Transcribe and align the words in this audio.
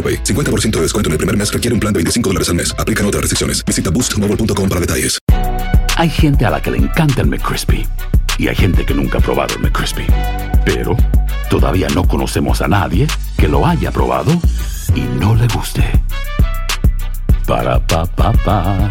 AroPay. 0.00 0.24
50% 0.24 0.70
de 0.70 0.82
descuento 0.82 1.08
en 1.08 1.12
el 1.12 1.18
primer 1.18 1.36
mes 1.36 1.52
requiere 1.52 1.74
un 1.74 1.80
plan 1.80 1.92
de 1.92 1.98
25 1.98 2.30
dólares 2.30 2.48
al 2.48 2.54
mes. 2.54 2.74
Aplican 2.78 3.04
otras 3.04 3.20
restricciones. 3.20 3.62
Visita 3.66 3.90
boostmobile.com 3.90 4.68
para 4.68 4.80
detalles. 4.80 5.18
Hay 5.96 6.08
gente 6.08 6.46
a 6.46 6.50
la 6.50 6.62
que 6.62 6.70
le 6.70 6.78
encanta 6.78 7.20
el 7.20 7.26
McCrispy 7.26 7.86
y 8.38 8.48
hay 8.48 8.56
gente 8.56 8.86
que 8.86 8.94
nunca 8.94 9.18
ha 9.18 9.20
probado 9.20 9.54
el 9.54 9.60
McCrispy. 9.60 10.06
Pero 10.64 10.96
todavía 11.50 11.88
no 11.94 12.08
conocemos 12.08 12.62
a 12.62 12.68
nadie 12.68 13.06
que 13.36 13.48
lo 13.48 13.66
haya 13.66 13.90
probado 13.90 14.32
y 14.94 15.00
no 15.00 15.34
le 15.34 15.46
guste. 15.48 15.84
Para 17.46 17.84
pa 17.86 18.06
pa 18.06 18.32
pa. 18.32 18.90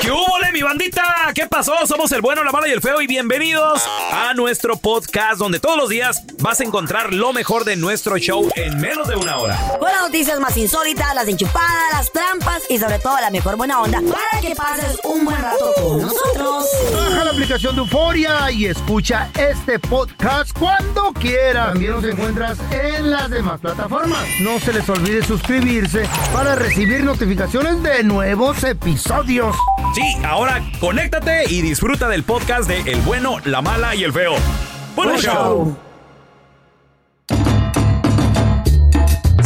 ¿Qué 0.00 0.10
hubo, 0.10 0.38
mi 0.52 0.62
bandita? 0.62 1.30
¿Qué 1.34 1.46
pasó? 1.46 1.74
Somos 1.86 2.10
el 2.12 2.20
bueno, 2.20 2.42
la 2.42 2.52
mala 2.52 2.68
y 2.68 2.72
el 2.72 2.80
feo 2.80 3.00
y 3.00 3.06
bienvenidos 3.06 3.82
a 4.12 4.34
nuestro 4.34 4.76
podcast 4.76 5.38
donde 5.38 5.60
todos 5.60 5.76
los 5.76 5.88
días 5.88 6.24
vas 6.40 6.60
a 6.60 6.64
encontrar 6.64 7.12
lo 7.12 7.32
mejor 7.32 7.64
de 7.64 7.76
nuestro 7.76 8.16
show 8.18 8.48
en 8.56 8.80
menos 8.80 9.08
de 9.08 9.16
una 9.16 9.36
hora. 9.38 9.58
Con 9.78 9.90
las 9.90 10.02
noticias 10.02 10.40
más 10.40 10.56
insólitas, 10.56 11.14
las 11.14 11.28
enchupadas, 11.28 11.92
las 11.92 12.12
trampas 12.12 12.62
y 12.68 12.78
sobre 12.78 12.98
todo 12.98 13.20
la 13.20 13.30
mejor 13.30 13.56
buena 13.56 13.80
onda 13.80 14.00
para 14.00 14.40
que 14.40 14.54
pases 14.54 14.98
un 15.04 15.24
buen 15.24 15.40
rato 15.40 15.72
con 15.76 16.02
nosotros. 16.02 16.66
Baja 16.94 17.24
la 17.24 17.30
aplicación 17.30 17.74
de 17.74 17.82
Euforia 17.82 18.50
y 18.50 18.66
escucha 18.66 19.30
este 19.38 19.78
podcast 19.78 20.56
cuando 20.58 21.12
quieras. 21.12 21.72
También 21.72 21.92
nos 21.92 22.04
encuentras 22.04 22.58
en 22.70 23.10
las 23.10 23.30
demás 23.30 23.60
plataformas. 23.60 24.24
No 24.40 24.58
se 24.60 24.72
les 24.72 24.88
olvide 24.88 25.24
suscribirse 25.24 26.08
para 26.32 26.54
recibir 26.54 27.04
notificaciones 27.04 27.82
de 27.82 28.02
nuevos 28.04 28.64
episodios. 28.64 29.56
Sí, 29.94 30.16
ahora 30.24 30.62
conéctate 30.80 31.44
y 31.48 31.62
disfruta 31.62 32.08
del 32.08 32.22
podcast 32.22 32.68
de 32.68 32.80
El 32.92 33.00
bueno, 33.02 33.38
la 33.44 33.60
mala 33.60 33.94
y 33.94 34.04
el 34.04 34.12
feo. 34.12 34.34
¡Buen 34.94 35.16
show! 35.18 35.89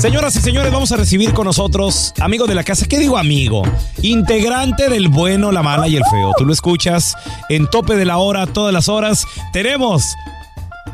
Señoras 0.05 0.37
y 0.37 0.41
señores, 0.41 0.71
vamos 0.71 0.93
a 0.93 0.99
recibir 0.99 1.33
con 1.33 1.47
nosotros, 1.47 2.13
amigo 2.21 2.47
de 2.47 2.55
la 2.55 2.63
casa, 2.63 2.85
¿qué 2.87 2.99
digo 2.99 3.17
amigo? 3.17 3.63
Integrante 4.03 4.91
del 4.91 5.09
bueno, 5.09 5.51
la 5.51 5.63
mala 5.63 5.89
y 5.89 5.97
el 5.97 6.05
feo. 6.05 6.33
Tú 6.37 6.45
lo 6.45 6.53
escuchas 6.53 7.17
en 7.49 7.67
tope 7.69 7.97
de 7.97 8.05
la 8.05 8.19
hora, 8.19 8.47
todas 8.47 8.71
las 8.71 8.91
horas. 8.91 9.25
Tenemos 9.55 10.15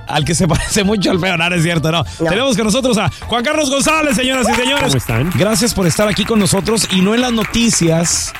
al 0.06 0.24
que 0.24 0.36
se 0.36 0.46
parece 0.48 0.84
mucho 0.84 1.10
al 1.10 1.18
feo, 1.18 1.36
no, 1.36 1.50
no 1.50 1.56
es 1.56 1.64
cierto, 1.64 1.90
no. 1.90 2.04
Tenemos 2.18 2.56
con 2.56 2.66
nosotros 2.66 2.96
a 2.98 3.10
Juan 3.26 3.42
Carlos 3.42 3.68
González, 3.68 4.14
señoras 4.14 4.46
y 4.48 4.54
señores. 4.54 4.84
¿Cómo 4.84 4.96
están? 4.98 5.32
Gracias 5.34 5.74
por 5.74 5.88
estar 5.88 6.06
aquí 6.06 6.24
con 6.24 6.38
nosotros 6.38 6.86
y 6.92 7.00
no 7.00 7.12
en 7.12 7.22
las 7.22 7.32
noticias, 7.32 8.32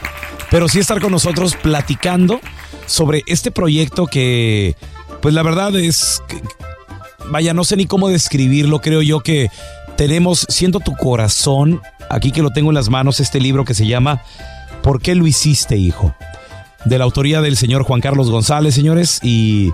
pero 0.53 0.69
sí 0.69 0.79
estar 0.79 1.01
con 1.01 1.11
nosotros 1.11 1.57
platicando 1.61 2.41
sobre 2.87 3.25
este 3.27 3.51
proyecto 3.51 4.07
que, 4.07 4.77
pues 5.21 5.35
la 5.35 5.43
verdad 5.43 5.75
es, 5.75 6.23
que- 6.29 6.41
vaya, 7.29 7.55
no 7.55 7.65
sé 7.65 7.77
ni 7.77 7.87
cómo 7.87 8.09
describirlo, 8.09 8.81
creo 8.81 9.03
yo 9.03 9.21
que 9.21 9.51
tenemos, 10.05 10.47
siento 10.49 10.81
tu 10.81 10.97
corazón, 10.97 11.83
aquí 12.09 12.31
que 12.33 12.41
lo 12.41 12.49
tengo 12.49 12.71
en 12.71 12.75
las 12.75 12.89
manos, 12.89 13.21
este 13.21 13.39
libro 13.39 13.67
que 13.67 13.75
se 13.75 13.87
llama 13.87 14.23
¿Por 14.83 15.03
qué 15.03 15.15
lo 15.15 15.27
hiciste, 15.27 15.77
hijo? 15.77 16.15
De 16.87 16.97
la 16.97 17.05
autoría 17.05 17.43
del 17.43 17.55
señor 17.55 17.83
Juan 17.83 18.01
Carlos 18.01 18.31
González, 18.31 18.75
señores, 18.75 19.21
y 19.23 19.73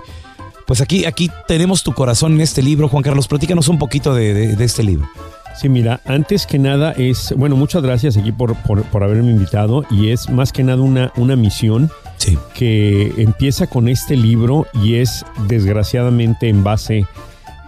pues 0.65 0.81
aquí, 0.81 1.05
aquí 1.05 1.31
tenemos 1.47 1.81
tu 1.81 1.93
corazón 1.93 2.33
en 2.33 2.41
este 2.41 2.61
libro, 2.61 2.89
Juan 2.89 3.03
Carlos, 3.03 3.25
platícanos 3.29 3.69
un 3.69 3.79
poquito 3.79 4.13
de, 4.13 4.33
de- 4.33 4.55
de 4.57 4.65
este 4.65 4.83
libro. 4.83 5.07
Sí, 5.55 5.69
mira, 5.69 6.01
antes 6.03 6.45
que 6.45 6.59
nada 6.59 6.91
es, 6.91 7.33
bueno, 7.37 7.55
muchas 7.55 7.81
gracias 7.81 8.17
aquí 8.17 8.33
por, 8.33 8.53
por, 8.63 8.83
por 8.83 9.03
haberme 9.05 9.31
invitado 9.31 9.85
y 9.89 10.09
es 10.09 10.29
más 10.29 10.51
que 10.51 10.61
nada 10.65 10.81
una, 10.81 11.13
una 11.15 11.37
misión 11.37 11.89
Sí. 12.17 12.37
que 12.53 13.13
empieza 13.17 13.67
con 13.67 13.87
este 13.87 14.17
libro 14.17 14.67
y 14.83 14.95
es 14.95 15.23
desgraciadamente 15.47 16.49
en 16.49 16.65
base 16.65 17.05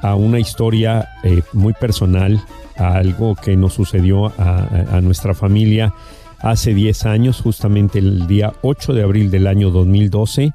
a 0.01 0.15
una 0.15 0.39
historia 0.39 1.09
eh, 1.23 1.41
muy 1.53 1.73
personal, 1.73 2.41
a 2.77 2.93
algo 2.95 3.35
que 3.35 3.55
nos 3.57 3.73
sucedió 3.73 4.27
a, 4.37 4.99
nuestra 5.01 5.33
familia 5.33 5.93
hace 6.39 6.73
10 6.73 7.05
años, 7.05 7.41
justamente 7.41 7.99
el 7.99 8.27
día 8.27 8.53
8 8.61 8.93
de 8.93 9.03
abril 9.03 9.29
del 9.31 9.47
año 9.47 9.69
2012, 9.71 10.53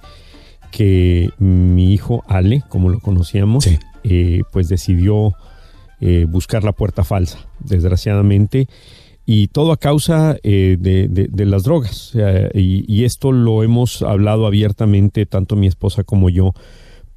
que 0.70 1.30
mi 1.38 1.92
hijo 1.92 2.24
Ale, 2.26 2.62
como 2.68 2.88
lo 2.88 3.00
conocíamos, 3.00 3.64
Sí. 3.64 3.78
eh, 4.04 4.42
pues 4.50 4.68
decidió 4.68 5.34
eh, 6.00 6.26
buscar 6.28 6.64
la 6.64 6.72
puerta 6.72 7.04
falsa, 7.04 7.38
desgraciadamente, 7.60 8.68
y 9.26 9.48
todo 9.48 9.72
a 9.72 9.76
causa 9.78 10.36
eh, 10.42 10.76
de, 10.78 11.08
de- 11.08 11.28
de 11.30 11.44
las 11.46 11.62
drogas. 11.62 12.12
Y 12.54 13.04
esto 13.04 13.32
lo 13.32 13.62
hemos 13.62 14.02
hablado 14.02 14.46
abiertamente, 14.46 15.24
tanto 15.26 15.56
mi 15.56 15.66
esposa 15.66 16.02
como 16.04 16.28
yo, 16.30 16.52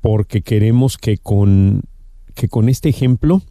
porque 0.02 0.42
queremos 0.42 0.98
que 0.98 1.18
con, 1.18 1.82
que 2.38 2.48
con 2.48 2.70
este 2.70 2.90
ejemplo 2.90 3.42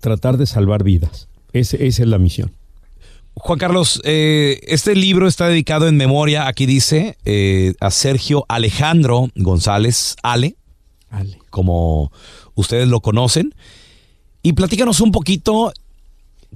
tratar 0.00 0.36
de 0.38 0.46
salvar 0.46 0.82
vidas. 0.84 1.28
Esa 1.52 1.76
es 1.76 1.98
la 2.00 2.18
misión. 2.18 2.52
Juan 3.34 3.58
Carlos, 3.58 4.00
eh, 4.04 4.60
este 4.66 4.94
libro 4.94 5.26
está 5.26 5.46
dedicado 5.48 5.88
en 5.88 5.96
memoria, 5.96 6.46
aquí 6.46 6.66
dice, 6.66 7.16
eh, 7.24 7.74
a 7.80 7.90
Sergio 7.90 8.44
Alejandro 8.48 9.28
González 9.34 10.16
Ale, 10.22 10.56
Ale. 11.10 11.38
como 11.50 12.12
ustedes 12.54 12.88
lo 12.88 13.00
conocen. 13.00 13.54
Y 14.42 14.52
platícanos 14.54 15.00
un 15.00 15.12
poquito 15.12 15.72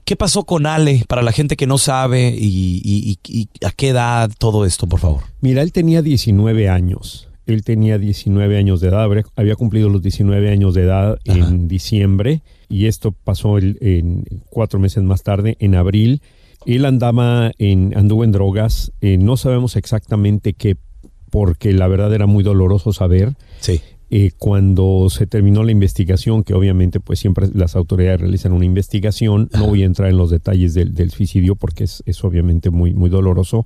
qué 0.04 0.16
pasó 0.16 0.44
con 0.44 0.66
Ale 0.66 1.04
para 1.08 1.22
la 1.22 1.32
gente 1.32 1.56
que 1.56 1.66
no 1.66 1.78
sabe 1.78 2.34
y, 2.36 2.80
y- 2.84 3.18
y- 3.24 3.48
y 3.58 3.64
a 3.64 3.70
qué 3.70 3.88
edad 3.88 4.30
todo 4.38 4.64
esto, 4.64 4.86
por 4.86 5.00
favor. 5.00 5.22
Mira, 5.40 5.62
él 5.62 5.72
tenía 5.72 6.02
19 6.02 6.68
años. 6.68 7.28
Él 7.46 7.62
tenía 7.64 7.98
19 7.98 8.56
años 8.56 8.80
de 8.80 8.88
edad, 8.88 9.08
había 9.36 9.54
cumplido 9.56 9.88
los 9.88 10.02
19 10.02 10.50
años 10.50 10.74
de 10.74 10.82
edad 10.82 11.18
en 11.24 11.68
diciembre 11.68 12.42
y 12.68 12.86
esto 12.86 13.12
pasó 13.12 13.58
el- 13.58 13.78
en 13.80 14.24
cuatro 14.50 14.78
meses 14.78 15.02
más 15.02 15.22
tarde, 15.22 15.56
en 15.60 15.74
abril. 15.74 16.22
Él 16.66 16.84
andaba 16.86 17.52
en, 17.58 17.96
anduvo 17.96 18.24
en 18.24 18.32
drogas, 18.32 18.92
eh, 19.02 19.18
no 19.18 19.36
sabemos 19.36 19.76
exactamente 19.76 20.54
qué, 20.54 20.76
porque 21.30 21.72
la 21.74 21.88
verdad 21.88 22.14
era 22.14 22.26
muy 22.26 22.42
doloroso 22.42 22.92
saber. 22.92 23.34
Sí. 23.60 23.80
Eh, 24.10 24.30
cuando 24.38 25.08
se 25.10 25.26
terminó 25.26 25.64
la 25.64 25.72
investigación, 25.72 26.44
que 26.44 26.54
obviamente 26.54 27.00
pues 27.00 27.18
siempre 27.18 27.48
las 27.52 27.74
autoridades 27.74 28.20
realizan 28.20 28.52
una 28.52 28.64
investigación, 28.64 29.48
no 29.52 29.66
voy 29.66 29.82
a 29.82 29.86
entrar 29.86 30.08
en 30.08 30.16
los 30.16 30.30
detalles 30.30 30.72
del, 30.74 30.94
del 30.94 31.10
suicidio 31.10 31.56
porque 31.56 31.84
es, 31.84 32.02
es 32.06 32.22
obviamente 32.22 32.70
muy, 32.70 32.94
muy 32.94 33.10
doloroso, 33.10 33.64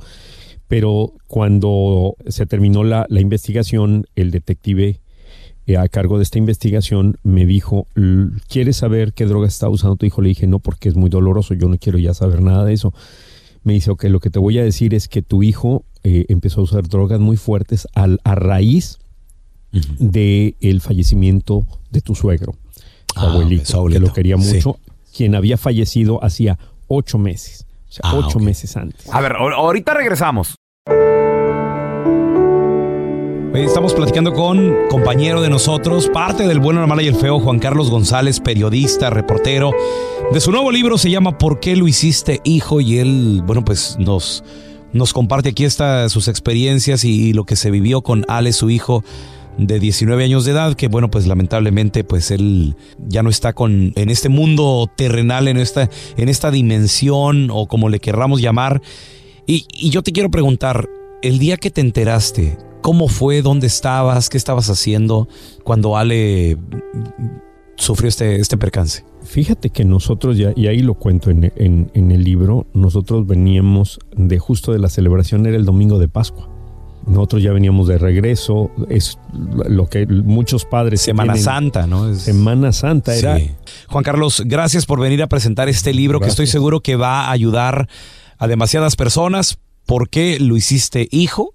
pero 0.68 1.12
cuando 1.26 2.14
se 2.28 2.46
terminó 2.46 2.84
la, 2.84 3.06
la 3.08 3.20
investigación, 3.20 4.06
el 4.16 4.30
detective 4.30 5.00
eh, 5.66 5.76
a 5.76 5.88
cargo 5.88 6.16
de 6.18 6.22
esta 6.22 6.38
investigación 6.38 7.16
me 7.22 7.44
dijo, 7.46 7.86
"L- 7.94 8.30
¿quieres 8.48 8.76
saber 8.76 9.12
qué 9.12 9.26
droga 9.26 9.46
está 9.48 9.68
usando 9.68 9.96
tu 9.96 10.06
hijo? 10.06 10.22
Le 10.22 10.28
dije, 10.30 10.46
no, 10.46 10.58
porque 10.60 10.88
es 10.88 10.94
muy 10.94 11.10
doloroso, 11.10 11.54
yo 11.54 11.68
no 11.68 11.76
quiero 11.78 11.98
ya 11.98 12.14
saber 12.14 12.40
nada 12.42 12.64
de 12.64 12.72
eso. 12.74 12.92
Me 13.64 13.72
dice, 13.74 13.90
ok, 13.90 14.04
lo 14.04 14.20
que 14.20 14.30
te 14.30 14.38
voy 14.38 14.58
a 14.58 14.64
decir 14.64 14.94
es 14.94 15.08
que 15.08 15.20
tu 15.20 15.42
hijo 15.42 15.84
eh, 16.04 16.24
empezó 16.28 16.60
a 16.60 16.64
usar 16.64 16.86
drogas 16.88 17.20
muy 17.20 17.36
fuertes 17.36 17.86
al, 17.94 18.20
a 18.24 18.34
raíz 18.34 18.98
de 19.98 20.54
el 20.60 20.80
fallecimiento 20.80 21.66
de 21.90 22.00
tu 22.00 22.14
suegro, 22.14 22.52
su 23.14 23.20
Ah, 23.20 23.30
abuelito, 23.32 23.86
que 23.86 23.98
lo 23.98 24.12
quería 24.12 24.38
sí. 24.38 24.54
mucho, 24.54 24.78
quien 25.14 25.34
había 25.34 25.56
fallecido 25.58 26.22
hacía 26.24 26.58
ocho 26.86 27.18
meses, 27.18 27.66
o 27.88 27.92
sea, 27.92 28.10
Ah, 28.10 28.14
ocho 28.14 28.38
meses 28.38 28.76
antes. 28.76 29.08
A 29.12 29.20
ver, 29.20 29.32
ahorita 29.36 29.94
regresamos. 29.94 30.56
Estamos 33.54 33.92
platicando 33.92 34.32
con 34.34 34.74
compañero 34.88 35.40
de 35.40 35.50
nosotros, 35.50 36.08
parte 36.08 36.46
del 36.46 36.60
bueno, 36.60 36.80
la 36.80 36.86
mala 36.86 37.02
y 37.02 37.08
el 37.08 37.16
feo, 37.16 37.40
Juan 37.40 37.58
Carlos 37.58 37.90
González, 37.90 38.40
periodista, 38.40 39.10
reportero. 39.10 39.72
De 40.32 40.40
su 40.40 40.52
nuevo 40.52 40.70
libro 40.70 40.96
se 40.96 41.10
llama 41.10 41.38
¿Por 41.38 41.58
qué 41.58 41.74
lo 41.74 41.88
hiciste, 41.88 42.40
hijo? 42.44 42.80
Y 42.80 42.98
él, 42.98 43.42
bueno, 43.44 43.64
pues 43.64 43.96
nos 43.98 44.44
nos 44.92 45.12
comparte 45.12 45.50
aquí 45.50 45.64
esta, 45.64 46.08
sus 46.08 46.28
experiencias 46.28 47.04
y, 47.04 47.32
lo 47.32 47.44
que 47.44 47.56
se 47.56 47.70
vivió 47.70 48.02
con 48.02 48.24
Ale, 48.28 48.52
su 48.52 48.70
hijo 48.70 49.04
de 49.58 49.80
19 49.80 50.24
años 50.24 50.44
de 50.44 50.52
edad, 50.52 50.74
que 50.74 50.88
bueno, 50.88 51.10
pues 51.10 51.26
lamentablemente 51.26 52.04
pues 52.04 52.30
él 52.30 52.76
ya 53.08 53.22
no 53.22 53.28
está 53.30 53.52
con 53.52 53.92
en 53.96 54.08
este 54.08 54.28
mundo 54.28 54.88
terrenal, 54.96 55.48
en 55.48 55.56
esta, 55.58 55.90
en 56.16 56.28
esta 56.28 56.50
dimensión 56.50 57.50
o 57.52 57.66
como 57.66 57.88
le 57.88 57.98
querramos 57.98 58.40
llamar. 58.40 58.80
Y, 59.46 59.66
yo 59.90 60.02
te 60.02 60.12
quiero 60.12 60.30
preguntar, 60.30 60.88
el 61.22 61.38
día 61.38 61.56
que 61.56 61.70
te 61.70 61.80
enteraste, 61.80 62.56
¿cómo 62.82 63.08
fue? 63.08 63.42
¿Dónde 63.42 63.66
estabas? 63.66 64.28
¿Qué 64.28 64.36
estabas 64.36 64.70
haciendo 64.70 65.26
cuando 65.64 65.96
Ale 65.96 66.56
sufrió 67.76 68.08
este, 68.08 68.36
este 68.40 68.56
percance? 68.56 69.04
Fíjate 69.22 69.70
que 69.70 69.84
nosotros, 69.84 70.36
ya, 70.38 70.52
y 70.54 70.68
ahí 70.68 70.80
lo 70.80 70.94
cuento 70.94 71.30
en, 71.30 71.52
en- 71.56 71.90
en 71.94 72.10
el 72.12 72.24
libro, 72.24 72.66
nosotros 72.74 73.26
veníamos 73.26 73.98
de 74.16 74.38
justo 74.38 74.72
de 74.72 74.78
la 74.78 74.88
celebración, 74.88 75.46
era 75.46 75.56
el 75.56 75.64
domingo 75.64 75.98
de 75.98 76.08
Pascua. 76.08 76.48
Nosotros 77.08 77.42
ya 77.42 77.52
veníamos 77.52 77.88
de 77.88 77.98
regreso, 77.98 78.70
es 78.88 79.18
lo 79.32 79.88
que 79.88 80.06
muchos 80.06 80.64
padres... 80.64 81.00
Semana 81.00 81.32
tienen- 81.34 81.44
Santa, 81.44 81.86
¿no? 81.86 82.10
Es- 82.10 82.20
Semana 82.22 82.72
Santa 82.72 83.14
era... 83.16 83.38
Sí. 83.38 83.50
Juan 83.88 84.04
Carlos, 84.04 84.42
gracias 84.46 84.86
por 84.86 85.00
venir 85.00 85.22
a 85.22 85.26
presentar 85.26 85.68
este 85.68 85.92
libro 85.94 86.20
que 86.20 86.28
estoy 86.28 86.46
seguro 86.46 86.80
que 86.80 86.96
va 86.96 87.26
a 87.26 87.30
ayudar 87.30 87.88
a 88.38 88.46
demasiadas 88.46 88.96
personas. 88.96 89.58
¿Por 89.86 90.08
qué 90.10 90.38
lo 90.38 90.56
hiciste 90.56 91.08
hijo? 91.10 91.54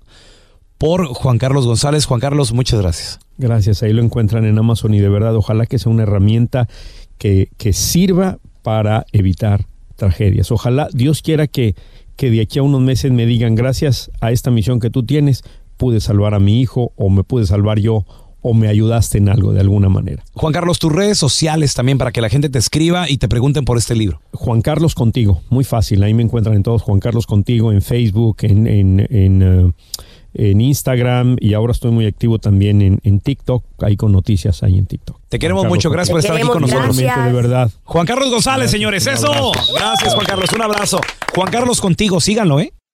Por 0.77 1.05
Juan 1.07 1.37
Carlos 1.37 1.65
González. 1.65 2.05
Juan 2.05 2.19
Carlos, 2.19 2.51
muchas 2.53 2.81
gracias. 2.81 3.19
Gracias, 3.37 3.83
ahí 3.83 3.93
lo 3.93 4.01
encuentran 4.03 4.45
en 4.45 4.57
Amazon 4.57 4.93
y 4.93 4.99
de 4.99 5.09
verdad 5.09 5.35
ojalá 5.35 5.65
que 5.65 5.79
sea 5.79 5.91
una 5.91 6.03
herramienta 6.03 6.67
que, 7.17 7.49
que 7.57 7.73
sirva 7.73 8.37
para 8.63 9.05
evitar 9.11 9.65
tragedias. 9.95 10.51
Ojalá 10.51 10.89
Dios 10.93 11.21
quiera 11.21 11.47
que, 11.47 11.75
que 12.15 12.29
de 12.29 12.41
aquí 12.41 12.59
a 12.59 12.63
unos 12.63 12.81
meses 12.81 13.11
me 13.11 13.25
digan 13.25 13.55
gracias 13.55 14.11
a 14.21 14.31
esta 14.31 14.51
misión 14.51 14.79
que 14.79 14.89
tú 14.89 15.03
tienes, 15.03 15.43
pude 15.77 15.99
salvar 15.99 16.33
a 16.33 16.39
mi 16.39 16.61
hijo 16.61 16.93
o 16.95 17.09
me 17.09 17.23
pude 17.23 17.45
salvar 17.45 17.79
yo 17.79 18.05
o 18.43 18.53
me 18.53 18.67
ayudaste 18.67 19.17
en 19.17 19.29
algo 19.29 19.53
de 19.53 19.61
alguna 19.61 19.89
manera. 19.89 20.23
Juan 20.33 20.53
Carlos, 20.53 20.77
tus 20.77 20.91
redes 20.91 21.17
sociales 21.17 21.73
también 21.73 21.97
para 21.97 22.11
que 22.11 22.21
la 22.21 22.29
gente 22.29 22.49
te 22.49 22.59
escriba 22.59 23.09
y 23.09 23.17
te 23.17 23.29
pregunten 23.29 23.63
por 23.63 23.77
este 23.77 23.95
libro. 23.95 24.21
Juan 24.33 24.61
Carlos 24.61 24.95
Contigo, 24.95 25.41
muy 25.49 25.63
fácil, 25.63 26.03
ahí 26.03 26.13
me 26.13 26.23
encuentran 26.23 26.55
en 26.55 26.63
todos 26.63 26.81
Juan 26.81 26.99
Carlos 26.99 27.25
Contigo, 27.25 27.71
en 27.71 27.81
Facebook, 27.81 28.37
en, 28.41 28.67
en, 28.67 29.07
en, 29.09 29.41
eh, 29.41 29.71
en 30.33 30.61
Instagram 30.61 31.37
y 31.39 31.53
ahora 31.53 31.71
estoy 31.71 31.91
muy 31.91 32.05
activo 32.05 32.37
también 32.37 32.81
en, 32.81 32.99
en 33.03 33.21
TikTok, 33.21 33.63
ahí 33.81 33.95
con 33.95 34.11
noticias 34.11 34.61
ahí 34.61 34.77
en 34.77 34.87
TikTok. 34.87 35.22
Te 35.33 35.39
queremos 35.39 35.63
Carlos 35.63 35.77
mucho, 35.77 35.89
gracias 35.89 36.11
por 36.11 36.19
estar 36.19 36.37
aquí 36.37 36.45
con 36.45 36.61
nosotros. 36.61 36.95
gracias. 36.95 37.25
De 37.25 37.33
verdad. 37.33 37.71
Juan 37.85 38.05
Carlos 38.05 38.29
González, 38.29 38.69
señores, 38.69 39.07
eso. 39.07 39.51
Gracias, 39.73 40.13
Juan 40.13 40.27
Carlos, 40.27 40.51
un 40.53 40.61
abrazo. 40.61 41.01
Juan 41.33 41.49
Carlos 41.49 41.81
contigo, 41.81 42.21
síganlo, 42.21 42.59
¿eh? 42.59 42.71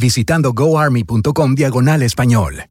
visitando 0.00 0.52
goarmy.com 0.52 1.54
diagonal 1.54 2.02
español. 2.02 2.64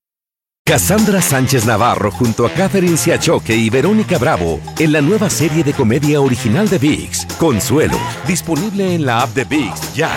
Cassandra 0.69 1.19
Sánchez 1.19 1.65
Navarro 1.65 2.11
junto 2.11 2.45
a 2.45 2.51
Catherine 2.51 2.95
Siachoque 2.95 3.55
y 3.55 3.71
Verónica 3.71 4.19
Bravo 4.19 4.59
en 4.77 4.91
la 4.91 5.01
nueva 5.01 5.27
serie 5.29 5.63
de 5.63 5.73
comedia 5.73 6.21
original 6.21 6.69
de 6.69 6.77
VIX, 6.77 7.25
Consuelo, 7.39 7.97
disponible 8.27 8.93
en 8.93 9.03
la 9.03 9.23
app 9.23 9.33
de 9.33 9.45
VIX 9.45 9.95
ya. 9.95 10.11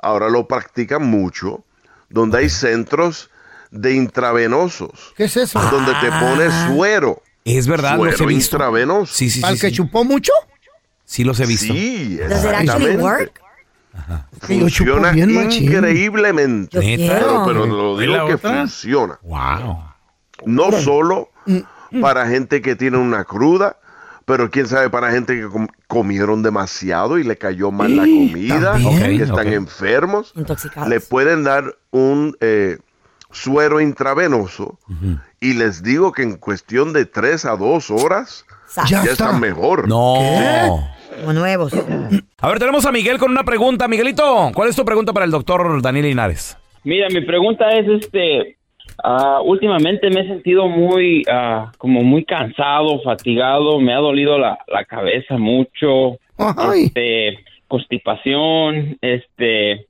ahora 0.00 0.28
lo 0.30 0.46
practican 0.46 1.02
mucho, 1.04 1.64
donde 2.08 2.38
hay 2.38 2.48
centros 2.48 3.30
de 3.70 3.94
intravenosos, 3.94 5.12
¿Qué 5.16 5.24
es 5.24 5.36
eso? 5.36 5.60
donde 5.60 5.92
te 6.00 6.08
pones 6.10 6.52
suero. 6.68 7.22
Es 7.44 7.66
verdad, 7.66 7.96
los 7.98 8.20
he 8.20 8.26
visto. 8.26 8.56
intravenoso. 8.56 9.12
Sí, 9.14 9.30
sí, 9.30 9.40
¿Para 9.40 9.52
sí. 9.52 9.54
el 9.56 9.60
que 9.60 9.68
sí. 9.70 9.76
chupó 9.76 10.04
mucho? 10.04 10.32
Sí 11.04 11.24
los 11.24 11.40
he 11.40 11.46
visto. 11.46 11.72
Sí, 11.72 12.18
exactamente. 12.20 12.96
work? 13.02 13.40
Chupo 14.40 14.46
Funciona 14.46 15.10
bien, 15.12 15.30
increíblemente. 15.50 16.78
Pero, 16.78 17.42
pero 17.46 17.66
lo 17.66 18.02
¿Y 18.02 18.06
la 18.06 18.12
digo 18.14 18.26
que 18.28 18.34
otra? 18.34 18.58
funciona. 18.60 19.18
Wow. 19.22 19.82
No 20.46 20.72
solo 20.72 21.30
Mm, 21.46 22.00
para 22.02 22.26
gente 22.28 22.60
que 22.60 22.76
tiene 22.76 22.98
una 22.98 23.24
cruda, 23.24 23.78
pero 24.28 24.48
quién 24.50 24.68
sabe 24.68 24.88
para 24.90 25.10
gente 25.10 25.34
que 25.34 25.48
com- 25.48 25.66
comieron 25.88 26.42
demasiado 26.44 27.18
y 27.18 27.24
le 27.24 27.36
cayó 27.36 27.72
mal 27.72 27.96
la 27.96 28.02
comida, 28.02 28.72
también. 28.74 29.16
que 29.18 29.24
están 29.24 29.48
enfermos. 29.52 30.32
Intoxicados. 30.36 30.88
Le 30.88 31.00
pueden 31.00 31.42
dar 31.42 31.74
un 31.90 32.36
eh, 32.40 32.78
suero 33.32 33.80
intravenoso 33.80 34.78
y 35.40 35.54
les 35.54 35.82
digo 35.82 36.12
que 36.12 36.22
en 36.22 36.36
cuestión 36.36 36.92
de 36.92 37.06
3 37.06 37.44
a 37.46 37.56
2 37.56 37.90
horas 37.90 38.44
Ya 38.76 38.84
ya 38.86 38.98
está. 39.00 39.12
están 39.12 39.40
mejor. 39.40 39.88
No. 39.88 40.14
Como 41.20 41.32
nuevos. 41.32 41.72
A 42.40 42.48
ver, 42.48 42.58
tenemos 42.58 42.84
a 42.86 42.92
Miguel 42.92 43.18
con 43.18 43.30
una 43.32 43.42
pregunta. 43.44 43.88
Miguelito, 43.88 44.50
¿cuál 44.54 44.68
es 44.68 44.76
tu 44.76 44.84
pregunta 44.84 45.12
para 45.14 45.24
el 45.24 45.30
doctor 45.32 45.80
Daniel 45.82 46.04
Linares? 46.06 46.56
Mira, 46.84 47.08
mi 47.08 47.24
pregunta 47.26 47.70
es, 47.72 47.86
este, 48.02 48.57
ah, 49.02 49.40
últimamente 49.44 50.10
me 50.10 50.20
he 50.20 50.26
sentido 50.28 50.68
muy, 50.68 51.24
ah, 51.30 51.72
como 51.78 52.02
muy 52.02 52.24
cansado, 52.24 53.00
fatigado, 53.02 53.80
me 53.80 53.92
ha 53.92 53.98
dolido 53.98 54.38
la, 54.38 54.58
la 54.68 54.84
cabeza 54.84 55.38
mucho, 55.38 56.18
Ay. 56.36 56.84
este, 56.84 57.38
constipación, 57.66 58.96
este, 59.00 59.86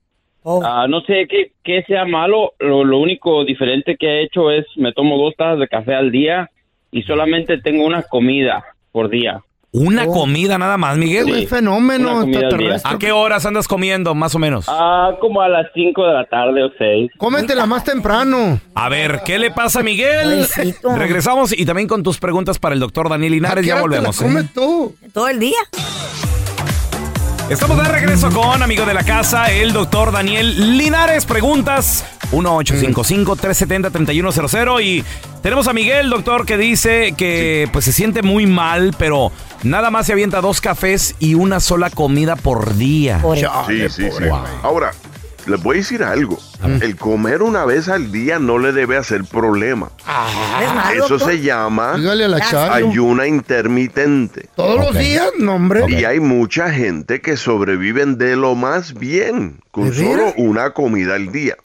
Oh. 0.50 0.62
ah, 0.64 0.86
no 0.88 1.02
sé 1.02 1.26
qué, 1.28 1.50
qué 1.62 1.82
sea 1.82 2.06
malo, 2.06 2.52
lo, 2.58 2.82
lo 2.82 2.98
único 3.00 3.44
diferente 3.44 3.96
que 3.96 4.06
he 4.06 4.22
hecho 4.22 4.50
es 4.50 4.64
me 4.76 4.92
tomo 4.92 5.18
dos 5.18 5.34
tazas 5.36 5.58
de 5.58 5.68
café 5.68 5.94
al 5.94 6.10
día 6.10 6.48
y 6.90 7.02
solamente 7.02 7.58
tengo 7.58 7.84
una 7.84 8.02
comida 8.04 8.64
por 8.90 9.10
día. 9.10 9.42
¿Una 9.70 10.04
Oh. 10.06 10.12
comida 10.12 10.56
nada 10.56 10.78
más, 10.78 10.96
Miguel? 10.96 11.28
Es 11.28 11.50
fenómeno. 11.50 12.24
¿A 12.84 12.98
qué 12.98 13.12
horas 13.12 13.44
andas 13.44 13.68
comiendo, 13.68 14.14
más 14.14 14.34
o 14.34 14.38
menos? 14.38 14.64
Ah, 14.66 15.10
como 15.20 15.42
a 15.42 15.48
las 15.48 15.66
5 15.74 16.06
de 16.06 16.14
la 16.14 16.24
tarde 16.24 16.64
o 16.64 16.70
6. 16.78 17.10
Cómetela 17.18 17.66
más 17.66 17.84
temprano. 17.84 18.58
A 18.74 18.88
ver, 18.88 19.20
¿qué 19.26 19.38
le 19.38 19.50
pasa 19.50 19.80
a 19.80 19.82
Miguel? 19.82 20.46
Pobrecito. 20.48 20.96
Regresamos 20.96 21.52
y 21.56 21.66
también 21.66 21.86
con 21.86 22.02
tus 22.02 22.18
preguntas 22.18 22.58
para 22.58 22.74
el 22.74 22.80
doctor 22.80 23.10
Daniel 23.10 23.32
Linares. 23.32 23.58
¿A 23.58 23.60
qué 23.60 23.66
Ya 23.68 23.74
hora 23.74 23.82
te 23.82 23.88
la 24.02 24.08
volvemos. 24.10 24.20
¿eh? 24.22 24.24
comes 24.24 24.52
tú? 24.54 24.94
Todo 25.12 25.28
el 25.28 25.38
día. 25.38 25.58
Estamos 27.50 27.76
de 27.78 27.84
regreso 27.84 28.30
con 28.30 28.62
amigo 28.62 28.84
de 28.84 28.92
la 28.94 29.04
casa, 29.04 29.50
el 29.50 29.72
doctor 29.72 30.12
Daniel 30.12 30.76
Linares. 30.78 31.24
Preguntas 31.24 32.04
1-855-370-3100. 32.32 34.82
Y 34.82 35.04
tenemos 35.42 35.68
a 35.68 35.72
Miguel, 35.72 36.10
doctor, 36.10 36.46
que 36.46 36.56
dice 36.56 37.14
que 37.16 37.68
pues 37.72 37.84
se 37.84 37.92
siente 37.92 38.22
muy 38.22 38.46
mal, 38.46 38.94
pero 38.98 39.32
nada 39.62 39.90
más 39.90 40.06
se 40.06 40.12
avienta 40.12 40.40
dos 40.40 40.60
cafés 40.60 41.14
y 41.18 41.34
una 41.34 41.60
sola 41.60 41.90
comida 41.90 42.36
por 42.36 42.76
día. 42.76 43.18
Por 43.22 43.38
Sí, 43.38 43.44
sí, 43.88 44.10
sí. 44.10 44.24
Ahora, 44.62 44.92
les 45.46 45.62
voy 45.62 45.76
a 45.76 45.78
decir 45.78 46.02
algo. 46.02 46.38
El 46.80 46.96
comer 46.96 47.42
una 47.42 47.64
vez 47.64 47.88
al 47.88 48.10
día 48.12 48.38
no 48.38 48.58
le 48.58 48.72
debe 48.72 48.96
hacer 48.96 49.24
problema. 49.24 49.90
¿Es 49.98 50.74
malo, 50.74 51.04
Eso 51.04 51.18
doctor? 51.18 51.32
se 51.32 51.40
llama 51.40 51.94
ayuna 52.72 53.26
intermitente. 53.26 54.48
Todos 54.56 54.86
los 54.86 54.98
días, 54.98 55.28
no, 55.38 55.54
hombre. 55.54 55.84
Y 55.88 56.04
hay 56.04 56.20
mucha 56.20 56.70
gente 56.70 57.20
que 57.20 57.36
sobreviven 57.36 58.18
de 58.18 58.36
lo 58.36 58.54
más 58.54 58.94
bien 58.94 59.60
con 59.70 59.90
¿De 59.90 59.96
solo 59.96 60.32
una 60.36 60.70
comida 60.70 61.14
al 61.14 61.32
día. 61.32 61.56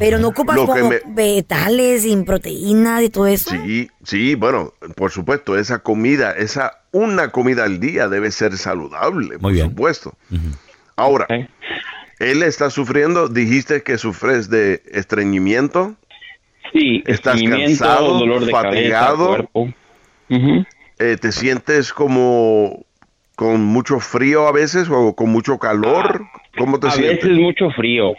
Pero 0.00 0.18
no 0.18 0.28
ocupas 0.28 0.56
Lo 0.56 0.66
como 0.66 0.88
me- 0.88 1.00
vegetales 1.06 2.02
sin 2.02 2.24
proteínas 2.24 3.02
y 3.02 3.10
todo 3.10 3.26
eso. 3.28 3.50
Sí, 3.50 3.88
sí, 4.02 4.34
bueno, 4.34 4.72
por 4.96 5.12
supuesto, 5.12 5.56
esa 5.56 5.78
comida, 5.80 6.32
esa 6.32 6.78
una 6.90 7.30
comida 7.30 7.62
al 7.64 7.78
día 7.78 8.08
debe 8.08 8.32
ser 8.32 8.56
saludable, 8.56 9.38
por 9.38 9.52
bien. 9.52 9.66
supuesto. 9.68 10.14
Ahora, 10.96 11.26
él 12.18 12.42
está 12.42 12.70
sufriendo, 12.70 13.28
dijiste 13.28 13.82
que 13.82 13.96
sufres 13.98 14.50
de 14.50 14.82
estreñimiento, 14.90 15.94
Sí, 16.72 17.02
¿Estás 17.06 17.36
estreñimiento, 17.36 17.84
cansado, 17.84 18.18
dolor 18.18 18.44
de 18.44 18.52
fatigado? 18.52 19.26
cabeza, 19.28 19.48
cuerpo. 19.52 19.74
Ujú. 20.30 20.64
eh, 21.00 21.16
te 21.20 21.32
sientes 21.32 21.92
como 21.92 22.84
con 23.34 23.64
mucho 23.64 23.98
frío 24.00 24.46
a 24.46 24.52
veces 24.52 24.88
o 24.90 25.14
con 25.16 25.30
mucho 25.30 25.58
calor, 25.58 26.24
¿cómo 26.56 26.78
te 26.78 26.86
A 26.88 26.90
sientes? 26.92 27.24
veces 27.24 27.38
mucho 27.38 27.70
frío. 27.70 28.12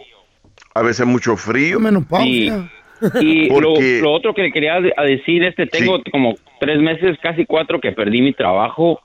A 0.74 0.82
veces 0.82 1.06
mucho 1.06 1.36
frío. 1.38 1.80
Menopausia. 1.80 2.70
Y 3.20 3.48
lo, 3.60 3.74
Porque- 3.74 4.00
lo 4.02 4.12
otro 4.12 4.34
que 4.34 4.44
le 4.44 4.52
quería 4.52 4.80
decir, 4.80 5.44
este, 5.44 5.66
tengo 5.68 5.98
Sí. 5.98 6.12
como 6.12 6.36
tres 6.60 6.80
meses, 6.80 7.18
casi 7.22 7.46
cuatro, 7.46 7.80
que 7.80 7.92
perdí 7.92 8.22
mi 8.22 8.34
trabajo. 8.34 9.00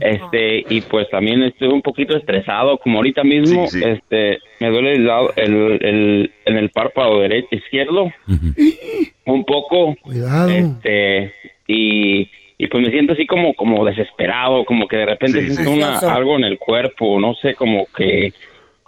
Este, 0.00 0.64
y 0.68 0.80
pues 0.80 1.08
también 1.08 1.40
estoy 1.44 1.68
un 1.68 1.82
poquito 1.82 2.16
estresado, 2.16 2.78
como 2.78 2.96
ahorita 2.98 3.22
mismo, 3.22 3.68
Sí, 3.68 3.78
sí. 3.78 3.84
este, 3.88 4.40
me 4.58 4.70
duele 4.70 4.94
el 4.94 5.06
lado, 5.06 5.32
el, 5.36 5.54
el- 5.80 6.32
en 6.46 6.56
el 6.56 6.70
párpado 6.70 7.20
derecho, 7.20 7.46
izquierdo, 7.52 8.10
un 9.26 9.44
poco, 9.44 9.94
Cuidado. 10.02 10.50
este, 10.50 11.32
y, 11.68 12.28
y 12.58 12.66
pues 12.66 12.82
me 12.82 12.90
siento 12.90 13.12
así 13.12 13.24
como, 13.24 13.54
como 13.54 13.84
desesperado, 13.84 14.64
como 14.64 14.88
que 14.88 14.96
de 14.96 15.06
repente 15.06 15.40
Sí, 15.42 15.50
siento 15.54 15.70
sí. 15.70 15.76
una, 15.78 15.98
algo 15.98 16.36
en 16.36 16.42
el 16.44 16.58
cuerpo, 16.58 17.20
no 17.20 17.34
sé, 17.34 17.54
como 17.54 17.86
que, 17.96 18.32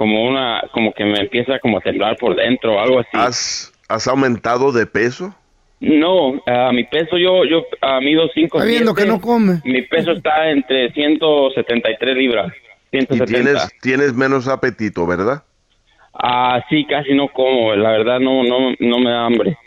como 0.01 0.27
una, 0.27 0.63
como 0.73 0.95
que 0.95 1.05
me 1.05 1.21
empieza 1.21 1.59
como 1.59 1.77
a 1.77 1.83
temblar 1.83 2.17
por 2.17 2.35
dentro, 2.35 2.81
algo 2.81 3.01
así. 3.01 3.11
¿Has, 3.13 3.71
has 3.87 4.09
aumentado 4.09 4.73
de 4.73 4.87
peso? 4.87 5.35
No, 5.79 6.41
a 6.47 6.73
mi 6.73 6.85
peso 6.85 7.19
yo 7.19 7.45
yo 7.45 7.67
a 7.83 8.01
mido 8.01 8.27
5 8.33 8.57
Está 8.57 8.67
viendo 8.67 8.95
que 8.95 9.05
no 9.05 9.21
come. 9.21 9.61
Mi 9.63 9.83
peso 9.83 10.13
está 10.13 10.49
entre 10.53 10.91
173 10.93 12.17
libras. 12.17 12.51
Y 12.91 12.97
170. 12.97 13.27
tienes, 13.27 13.69
tienes 13.83 14.15
menos 14.15 14.49
apetito, 14.49 15.07
¿verdad? 15.07 15.43
Ah, 16.15 16.65
sí, 16.71 16.87
casi 16.87 17.13
no 17.13 17.29
como, 17.29 17.75
la 17.75 17.91
verdad 17.91 18.21
no 18.21 18.43
no 18.43 18.75
no 18.81 18.99
me 19.01 19.11
da 19.11 19.27
hambre. 19.27 19.59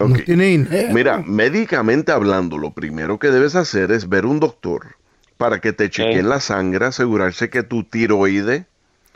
No 0.00 0.06
Ok. 0.06 0.24
tiene. 0.24 0.66
Mira, 0.92 1.22
médicamente 1.24 2.10
hablando, 2.10 2.58
lo 2.58 2.72
primero 2.72 3.20
que 3.20 3.28
debes 3.28 3.54
hacer 3.54 3.92
es 3.92 4.08
ver 4.08 4.26
un 4.26 4.40
doctor 4.40 4.96
para 5.36 5.60
que 5.60 5.72
te 5.72 5.88
chequeen 5.88 6.28
la 6.28 6.40
sangre, 6.40 6.86
asegurarse 6.86 7.48
que 7.48 7.62
tu 7.62 7.84
tiroide 7.84 8.66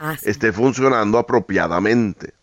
Ah, 0.05 0.17
sí. 0.17 0.29
esté 0.29 0.53
funcionando 0.53 1.17
apropiadamente. 1.17 2.35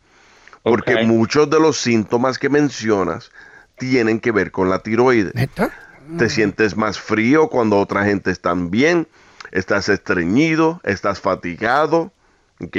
Porque 0.63 1.03
muchos 1.05 1.49
de 1.49 1.59
los 1.59 1.77
síntomas 1.77 2.39
que 2.39 2.47
mencionas 2.47 3.31
tienen 3.77 4.21
que 4.21 4.31
ver 4.31 4.51
con 4.51 4.69
la 4.69 4.79
tiroide. 4.79 5.31
¿Neta? 5.33 5.69
Te 6.17 6.29
sientes 6.29 6.77
más 6.77 6.97
frío 6.97 7.49
cuando 7.49 7.77
otra 7.77 8.05
gente 8.05 8.31
está 8.31 8.53
bien, 8.55 9.07
estás 9.51 9.89
estreñido, 9.89 10.79
estás 10.85 11.19
fatigado, 11.19 12.13
¿ok? 12.61 12.77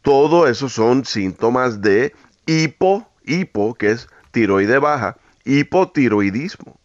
Todo 0.00 0.48
eso 0.48 0.70
son 0.70 1.04
síntomas 1.04 1.82
de 1.82 2.14
hipo, 2.46 3.06
hipo, 3.24 3.74
que 3.74 3.90
es 3.90 4.08
tiroide 4.30 4.78
baja, 4.78 5.16
hipotiroidismo. 5.44 6.78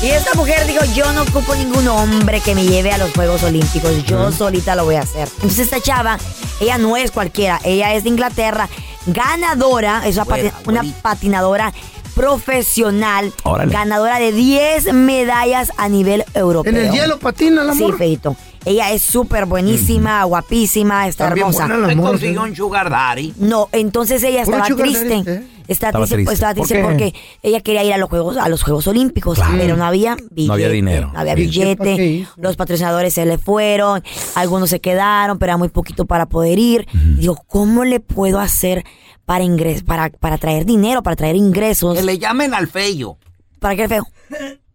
Y 0.00 0.10
esta 0.10 0.32
mujer 0.34 0.64
dijo, 0.68 0.84
yo 0.94 1.12
no 1.12 1.22
ocupo 1.22 1.56
ningún 1.56 1.88
hombre 1.88 2.40
que 2.40 2.54
me 2.54 2.64
lleve 2.64 2.92
a 2.92 2.98
los 2.98 3.10
Juegos 3.14 3.42
Olímpicos, 3.42 4.04
yo 4.06 4.30
solita 4.30 4.76
lo 4.76 4.84
voy 4.84 4.94
a 4.94 5.00
hacer. 5.00 5.26
Entonces 5.36 5.58
esta 5.58 5.80
chava, 5.80 6.18
ella 6.60 6.78
no 6.78 6.96
es 6.96 7.10
cualquiera, 7.10 7.58
ella 7.64 7.92
es 7.94 8.04
de 8.04 8.10
Inglaterra, 8.10 8.68
ganadora, 9.12 10.06
es 10.06 10.16
una, 10.16 10.24
pati- 10.26 10.52
una 10.66 10.84
patinadora 11.02 11.72
profesional, 12.14 13.32
Órale. 13.44 13.72
ganadora 13.72 14.18
de 14.18 14.32
10 14.32 14.92
medallas 14.92 15.72
a 15.76 15.88
nivel 15.88 16.24
europeo. 16.34 16.70
En 16.72 16.78
el 16.78 16.90
hielo 16.92 17.18
patina 17.18 17.62
la 17.64 17.74
Sí, 17.74 17.86
feito. 17.96 18.36
Ella 18.64 18.90
es 18.92 19.02
súper 19.02 19.46
buenísima, 19.46 20.22
guapísima, 20.24 21.06
está 21.08 21.26
bien 21.32 21.46
hermosa. 21.46 21.66
buena 21.68 21.86
la 21.86 21.94
morra, 21.94 22.18
sí. 22.18 22.34
sugar 22.56 22.90
daddy. 22.90 23.34
No, 23.38 23.68
entonces 23.72 24.22
ella 24.24 24.42
estaba 24.42 24.64
triste. 24.66 25.08
daddy, 25.24 25.30
¿eh? 25.30 25.46
Está 25.68 25.88
Estaba 25.88 26.06
triste, 26.06 26.24
pues, 26.24 26.34
estaba 26.34 26.54
¿Por 26.54 26.66
triste 26.66 26.82
porque 26.82 27.14
ella 27.42 27.60
quería 27.60 27.84
ir 27.84 27.92
a 27.92 27.98
los 27.98 28.08
Juegos, 28.08 28.38
a 28.38 28.48
los 28.48 28.62
Juegos 28.62 28.86
Olímpicos, 28.86 29.38
pero 29.58 29.76
no 29.76 29.84
había 29.84 30.16
billete. 30.30 30.52
había 30.52 30.68
dinero. 30.70 31.10
No 31.12 31.20
había 31.20 31.36
Sí. 31.36 31.76
¿Para 31.76 31.90
qué 31.94 32.02
billete. 32.02 32.28
Los 32.36 32.56
patrocinadores 32.56 33.12
se 33.12 33.26
le 33.26 33.36
fueron, 33.36 34.02
algunos 34.34 34.70
se 34.70 34.80
quedaron, 34.80 35.38
pero 35.38 35.50
era 35.50 35.56
muy 35.58 35.68
poquito 35.68 36.06
para 36.06 36.26
poder 36.26 36.58
ir. 36.58 36.86
Dijo, 37.18 37.36
¿cómo 37.46 37.84
le 37.84 38.00
puedo 38.00 38.40
hacer 38.40 38.84
para 39.26 39.44
ingres 39.44 39.82
para, 39.82 40.08
para 40.08 40.38
traer 40.38 40.64
dinero, 40.64 41.02
para 41.02 41.16
traer 41.16 41.36
ingresos? 41.36 41.96
Que 41.96 42.02
le 42.02 42.18
llamen 42.18 42.54
al 42.54 42.66
feyo. 42.68 43.18
¿Para 43.60 43.76
qué 43.76 43.88
feo? 43.88 44.06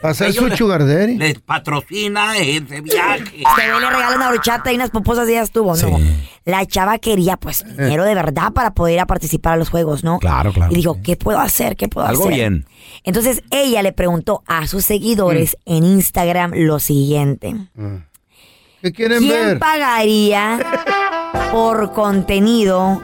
Para 0.00 0.12
hacer 0.12 0.32
su 0.32 0.48
daddy. 0.68 1.16
Les 1.16 1.38
patrocina 1.40 2.36
ese 2.38 2.80
viaje. 2.80 3.22
Este 3.22 3.70
güey 3.70 3.80
le 3.80 3.90
regala 3.90 4.16
una 4.16 4.30
brochata 4.30 4.72
y 4.72 4.76
unas 4.76 4.90
poposas 4.90 5.28
y 5.28 5.32
ya 5.32 5.42
estuvo, 5.42 5.76
¿no? 5.76 5.98
La 6.44 6.64
chava 6.66 6.98
quería, 6.98 7.36
pues, 7.36 7.64
dinero 7.76 8.04
de 8.04 8.14
verdad 8.14 8.52
para 8.52 8.72
poder 8.72 8.94
ir 8.94 9.00
a 9.00 9.06
participar 9.06 9.54
a 9.54 9.56
los 9.56 9.68
juegos, 9.68 10.04
¿no? 10.04 10.18
Claro, 10.18 10.52
claro. 10.52 10.72
Y 10.72 10.76
dijo, 10.76 10.98
¿qué 11.02 11.16
puedo 11.16 11.38
hacer? 11.38 11.76
¿Qué 11.76 11.88
puedo 11.88 12.06
Algo 12.06 12.24
hacer? 12.24 12.34
bien. 12.34 12.66
Entonces 13.04 13.42
ella 13.50 13.82
le 13.82 13.92
preguntó 13.92 14.42
a 14.46 14.66
sus 14.66 14.84
seguidores 14.84 15.56
en 15.66 15.84
Instagram 15.84 16.52
lo 16.54 16.78
siguiente. 16.78 17.54
¿Qué 18.82 18.92
quieren 18.92 19.18
¿Quién 19.18 19.30
ver? 19.46 19.58
pagaría 19.58 20.58
por 21.52 21.92
contenido 21.92 23.02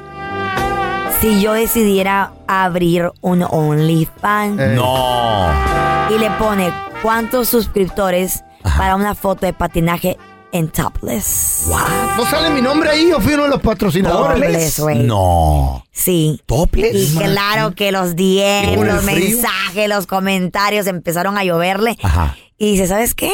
si 1.20 1.40
yo 1.40 1.52
decidiera 1.52 2.32
abrir 2.46 3.10
un 3.20 3.42
OnlyFans? 3.42 4.60
Eh. 4.60 4.72
No. 4.74 5.95
Y 6.08 6.18
le 6.18 6.30
pone, 6.38 6.72
¿cuántos 7.02 7.48
suscriptores 7.48 8.44
para 8.62 8.94
una 8.94 9.14
foto 9.14 9.44
de 9.44 9.52
patinaje 9.52 10.16
en 10.52 10.68
topless? 10.68 11.66
¿No 12.16 12.24
sale 12.26 12.50
mi 12.50 12.62
nombre 12.62 12.90
ahí? 12.90 13.10
Yo 13.10 13.20
fui 13.20 13.34
uno 13.34 13.44
de 13.44 13.48
los 13.50 13.60
patrocinadores. 13.60 14.40
Topless, 14.40 14.78
güey. 14.78 14.98
No. 15.00 15.84
Sí. 15.90 16.40
¿Topless? 16.46 16.94
Y 16.94 17.16
claro 17.16 17.74
que 17.74 17.90
los 17.90 18.14
DM, 18.14 18.84
los 18.84 19.02
mensajes, 19.02 19.88
los 19.88 20.06
comentarios 20.06 20.86
empezaron 20.86 21.36
a 21.38 21.44
lloverle. 21.44 21.98
Ajá. 22.02 22.36
Y 22.56 22.72
dice, 22.72 22.86
¿sabes 22.86 23.14
qué? 23.14 23.32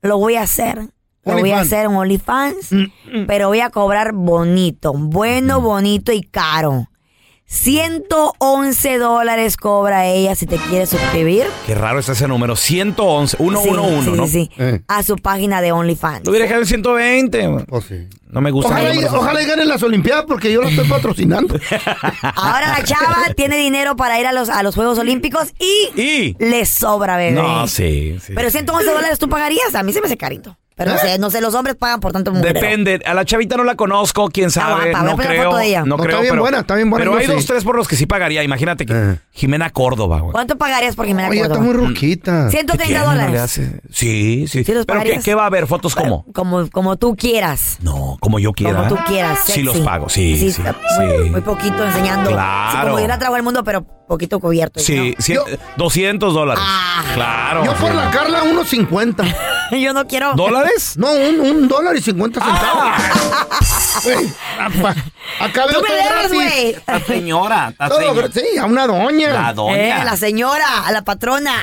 Lo 0.00 0.18
voy 0.18 0.36
a 0.36 0.42
hacer. 0.42 0.88
Lo 1.24 1.38
voy 1.38 1.50
a 1.50 1.60
hacer 1.60 1.86
en 1.86 1.96
OnlyFans, 1.96 2.70
pero 3.26 3.48
voy 3.48 3.60
a 3.60 3.70
cobrar 3.70 4.12
bonito, 4.12 4.92
bueno, 4.94 5.60
bonito 5.60 6.12
y 6.12 6.22
caro. 6.22 6.86
111 7.48 8.98
dólares 8.98 9.56
cobra 9.56 10.06
ella 10.06 10.34
si 10.34 10.46
te 10.46 10.56
quiere 10.56 10.84
suscribir. 10.86 11.46
Qué 11.64 11.74
raro 11.74 12.00
está 12.00 12.12
ese 12.12 12.26
número. 12.26 12.56
111, 12.56 13.36
111, 13.36 14.02
Sí, 14.02 14.04
sí, 14.04 14.16
¿no? 14.16 14.26
sí, 14.26 14.50
sí. 14.56 14.80
A 14.88 15.02
su 15.04 15.16
página 15.16 15.60
de 15.60 15.70
OnlyFans. 15.70 16.24
Lo 16.24 16.30
hubiera 16.30 16.44
dejado 16.44 16.62
en 16.62 16.66
120. 16.66 17.46
güey. 17.46 17.64
No 18.28 18.40
me 18.40 18.50
gusta. 18.50 18.70
Ojalá, 18.72 18.94
y, 18.94 19.04
ojalá 19.04 19.42
y 19.42 19.46
ganen 19.46 19.68
las 19.68 19.82
Olimpiadas 19.82 20.24
porque 20.26 20.52
yo 20.52 20.60
lo 20.60 20.68
estoy 20.68 20.88
patrocinando. 20.88 21.54
Ahora 22.34 22.76
la 22.76 22.84
chava 22.84 23.16
tiene 23.36 23.56
dinero 23.56 23.94
para 23.96 24.18
ir 24.20 24.26
a 24.26 24.32
los, 24.32 24.48
a 24.48 24.62
los 24.64 24.74
Juegos 24.74 24.98
Olímpicos 24.98 25.54
y, 25.60 26.34
le 26.38 26.66
sobra, 26.66 27.16
bebé. 27.16 27.32
No, 27.40 27.68
sí, 27.68 28.18
sí. 28.20 28.32
Pero 28.34 28.50
111 28.50 28.90
dólares 28.92 29.18
tú 29.18 29.28
pagarías. 29.28 29.74
A 29.74 29.82
mí 29.84 29.92
se 29.92 30.00
me 30.00 30.06
hace 30.06 30.16
carito. 30.16 30.58
Pero 30.76 30.92
no 30.92 30.98
sé, 30.98 31.18
no 31.18 31.30
sé, 31.30 31.40
los 31.40 31.54
hombres 31.54 31.74
pagan 31.74 32.00
por 32.00 32.12
tanto 32.12 32.32
mugrero. 32.32 32.52
Depende. 32.60 33.00
A 33.06 33.14
la 33.14 33.24
chavita 33.24 33.56
no 33.56 33.64
la 33.64 33.76
conozco, 33.76 34.28
quién 34.28 34.50
sabe. 34.50 34.90
guapa, 34.90 35.00
voy 35.00 35.10
a 35.10 35.10
no 35.10 35.16
creo. 35.16 35.44
foto 35.44 35.56
de 35.56 35.66
ella. 35.68 35.80
No, 35.80 35.86
No, 35.86 35.96
creo. 35.96 36.08
está 36.10 36.20
bien 36.20 36.32
pero, 36.32 36.42
buena, 36.42 36.58
está 36.60 36.74
bien 36.74 36.90
buena, 36.90 37.04
Pero 37.06 37.16
hay 37.16 37.26
sí. 37.26 37.32
dos, 37.32 37.46
tres 37.46 37.64
por 37.64 37.76
los 37.76 37.88
que 37.88 37.96
sí 37.96 38.04
pagaría. 38.04 38.42
Imagínate 38.42 38.84
que 38.84 39.16
Jimena 39.32 39.70
Córdoba, 39.70 40.20
güey. 40.20 40.32
¿Cuánto 40.32 40.58
pagarías 40.58 40.94
por 40.94 41.06
Jimena 41.06 41.30
Oye, 41.30 41.40
está 41.40 41.54
Córdoba? 41.56 41.72
muy 41.78 41.86
ruquita. 41.88 42.50
130 42.50 42.76
¿Qué 42.76 42.88
tiene? 42.88 43.00
No 43.00 43.10
dólares. 43.10 43.40
hace- 43.40 43.80
Sí, 43.90 44.44
sí. 44.48 44.64
los 44.70 44.84
¿Pero 44.84 45.00
qué, 45.24 45.34
va 45.34 45.44
a 45.44 45.46
haber? 45.46 45.66
¿Fotos 45.66 45.94
cómo? 45.94 46.26
Como, 46.34 46.68
como 46.70 46.96
tú 46.98 47.16
quieras. 47.16 47.78
No, 47.80 48.18
como 48.20 48.38
yo 48.38 48.52
quiera. 48.52 48.76
Como 48.86 48.88
tú 48.96 48.98
quieras. 49.06 49.38
Sí 49.46 49.52
sexy. 49.52 49.62
los 49.62 49.78
pago, 49.78 50.10
sí, 50.10 50.36
sí, 50.38 50.48
está 50.48 50.76
Muy, 50.98 51.24
sí. 51.24 51.30
muy 51.30 51.40
poquito 51.40 51.82
enseñando. 51.86 52.28
Claro. 52.30 52.70
Sí, 52.80 52.84
como 52.84 53.00
ir 53.00 53.10
a 53.10 53.18
trabajar 53.18 53.38
el 53.40 53.44
mundo, 53.44 53.64
pero 53.64 53.82
poquito 54.06 54.38
cubierto. 54.40 54.78
Sí, 54.78 55.14
¿no? 55.16 55.24
cien- 55.24 55.58
200 55.78 56.34
dólares. 56.34 56.62
claro. 57.14 57.64
Yo 57.64 57.72
por 57.74 57.90
sí. 57.90 57.96
la 57.96 58.10
Carla, 58.10 58.42
unos 58.42 58.68
50. 58.68 59.24
Yo 59.72 59.92
no 59.94 60.06
quiero. 60.06 60.34
¿Dólares? 60.34 60.65
No, 60.96 61.12
un, 61.12 61.40
un 61.40 61.68
dólar 61.68 61.96
y 61.96 62.00
50 62.02 62.40
centavos. 62.40 62.92
Güey, 64.04 64.32
apa, 64.58 64.90
acá 65.40 65.66
Tú 65.66 65.80
me 65.82 65.88
todo 65.88 65.96
debes, 65.96 66.08
gratis. 66.10 66.32
güey. 66.32 66.76
La 66.86 67.00
señora, 67.00 67.74
la 67.78 67.88
Todo 67.88 67.98
señora. 68.00 68.28
gra- 68.28 68.32
sí, 68.32 68.58
a 68.58 68.64
una 68.66 68.86
doña. 68.86 69.28
La 69.32 69.52
doña. 69.52 70.00
Eh, 70.02 70.04
la 70.04 70.16
señora, 70.16 70.86
a 70.86 70.92
la 70.92 71.02
patrona. 71.02 71.54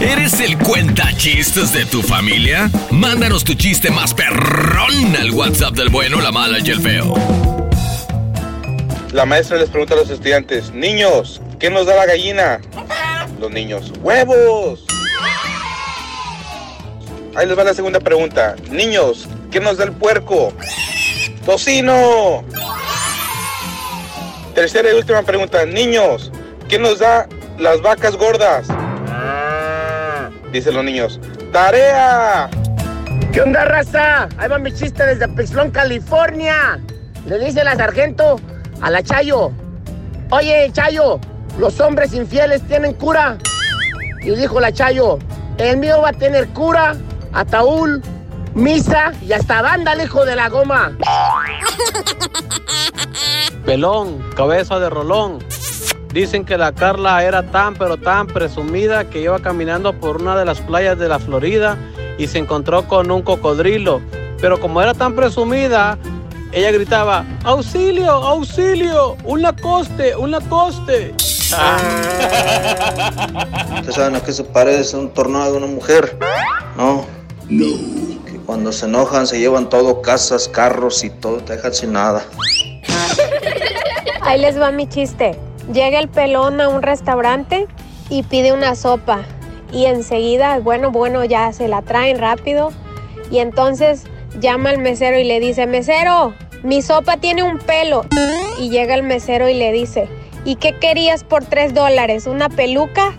¿Eres 0.00 0.40
el 0.40 0.58
cuenta 0.58 1.08
chistes 1.16 1.72
de 1.72 1.84
tu 1.86 2.02
familia? 2.02 2.70
Mándanos 2.90 3.44
tu 3.44 3.54
chiste 3.54 3.90
más 3.90 4.14
perrón 4.14 5.16
al 5.16 5.30
WhatsApp 5.30 5.74
del 5.74 5.88
bueno, 5.88 6.20
la 6.20 6.32
mala 6.32 6.58
y 6.60 6.70
el 6.70 6.80
feo. 6.80 7.14
La 9.12 9.24
maestra 9.24 9.56
les 9.56 9.70
pregunta 9.70 9.94
a 9.94 9.96
los 9.96 10.10
estudiantes, 10.10 10.72
niños, 10.72 11.40
¿qué 11.58 11.70
nos 11.70 11.86
da 11.86 11.96
la 11.96 12.06
gallina? 12.06 12.60
Los 13.40 13.50
niños, 13.50 13.92
huevos. 14.02 14.84
Ahí 17.34 17.46
les 17.46 17.58
va 17.58 17.64
la 17.64 17.74
segunda 17.74 18.00
pregunta. 18.00 18.56
Niños, 18.70 19.28
¿qué 19.50 19.60
nos 19.60 19.76
da 19.76 19.84
el 19.84 19.92
puerco? 19.92 20.52
Tocino. 21.44 22.44
Tercera 24.54 24.90
y 24.90 24.94
última 24.94 25.22
pregunta. 25.22 25.66
Niños, 25.66 26.32
¿qué 26.68 26.78
nos 26.78 27.00
da 27.00 27.28
las 27.58 27.82
vacas 27.82 28.16
gordas? 28.16 28.68
Dicen 30.50 30.74
los 30.74 30.84
niños. 30.84 31.20
¡Tarea! 31.52 32.48
¿Qué 33.32 33.42
onda, 33.42 33.66
raza? 33.66 34.28
Ahí 34.38 34.48
va 34.48 34.58
mi 34.58 34.72
chiste 34.72 35.04
desde 35.04 35.28
Pixlón, 35.28 35.70
California. 35.70 36.80
Le 37.26 37.38
dice 37.38 37.62
la 37.64 37.76
sargento 37.76 38.40
a 38.80 38.90
la 38.90 39.02
Chayo. 39.02 39.52
Oye, 40.30 40.70
Chayo, 40.72 41.20
¿los 41.58 41.80
hombres 41.80 42.14
infieles 42.14 42.62
tienen 42.66 42.94
cura? 42.94 43.38
Y 44.22 44.30
dijo 44.30 44.60
la 44.60 44.72
Chayo, 44.72 45.18
el 45.58 45.78
mío 45.78 46.00
va 46.02 46.10
a 46.10 46.12
tener 46.12 46.48
cura, 46.48 46.96
ataúd, 47.32 48.02
misa 48.54 49.12
y 49.22 49.32
hasta 49.32 49.62
banda, 49.62 49.92
el 49.92 50.02
hijo 50.02 50.24
de 50.24 50.36
la 50.36 50.48
goma. 50.48 50.96
Pelón, 53.64 54.22
cabeza 54.34 54.78
de 54.78 54.90
rolón. 54.90 55.38
Dicen 56.12 56.44
que 56.44 56.56
la 56.56 56.72
Carla 56.72 57.22
era 57.24 57.50
tan 57.50 57.74
pero 57.74 57.98
tan 57.98 58.26
presumida 58.26 59.10
que 59.10 59.20
iba 59.20 59.38
caminando 59.40 59.92
por 59.92 60.22
una 60.22 60.36
de 60.36 60.46
las 60.46 60.60
playas 60.60 60.98
de 60.98 61.08
la 61.08 61.18
Florida 61.18 61.76
y 62.16 62.26
se 62.26 62.38
encontró 62.38 62.88
con 62.88 63.10
un 63.10 63.22
cocodrilo. 63.22 64.00
Pero 64.40 64.58
como 64.58 64.80
era 64.80 64.94
tan 64.94 65.14
presumida, 65.14 65.98
ella 66.52 66.70
gritaba, 66.70 67.24
auxilio, 67.44 68.10
auxilio, 68.10 69.16
un 69.24 69.42
lacoste, 69.42 70.16
un 70.16 70.30
lacoste. 70.30 71.14
¿Ustedes 73.76 73.94
saben 73.94 74.16
a 74.16 74.20
qué 74.20 74.32
se 74.32 74.42
parece 74.42 74.96
un 74.96 75.10
tornado 75.10 75.52
de 75.52 75.58
una 75.58 75.68
mujer? 75.68 76.18
No. 76.76 77.06
No. 77.48 77.66
Que 78.26 78.38
cuando 78.44 78.72
se 78.72 78.86
enojan 78.86 79.28
se 79.28 79.38
llevan 79.38 79.68
todo, 79.68 80.02
casas, 80.02 80.48
carros 80.48 81.04
y 81.04 81.10
todo, 81.10 81.36
te 81.38 81.54
dejan 81.54 81.72
sin 81.72 81.92
nada. 81.92 82.24
Ahí 84.22 84.40
les 84.40 84.60
va 84.60 84.72
mi 84.72 84.88
chiste. 84.88 85.38
Llega 85.72 86.00
el 86.00 86.08
pelón 86.08 86.60
a 86.60 86.68
un 86.68 86.82
restaurante 86.82 87.68
y 88.08 88.24
pide 88.24 88.52
una 88.52 88.74
sopa. 88.74 89.22
Y 89.72 89.86
enseguida, 89.86 90.58
bueno, 90.58 90.90
bueno, 90.90 91.24
ya 91.24 91.52
se 91.52 91.68
la 91.68 91.82
traen 91.82 92.18
rápido. 92.18 92.72
Y 93.30 93.38
entonces 93.38 94.02
llama 94.40 94.70
al 94.70 94.78
mesero 94.78 95.16
y 95.18 95.24
le 95.24 95.38
dice, 95.38 95.66
mesero, 95.66 96.34
mi 96.64 96.82
sopa 96.82 97.18
tiene 97.18 97.44
un 97.44 97.58
pelo. 97.58 98.04
Y 98.58 98.70
llega 98.70 98.94
el 98.94 99.04
mesero 99.04 99.48
y 99.48 99.54
le 99.54 99.70
dice, 99.70 100.08
¿y 100.46 100.56
qué 100.56 100.78
querías 100.78 101.24
por 101.24 101.44
tres 101.44 101.74
dólares? 101.74 102.26
¿Una 102.26 102.48
peluca? 102.48 103.12